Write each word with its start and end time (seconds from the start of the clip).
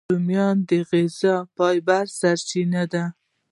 رومیان 0.13 0.57
د 0.69 0.71
غذایي 0.89 1.47
فایبر 1.55 2.05
سرچینه 2.19 2.83
ده 2.93 3.03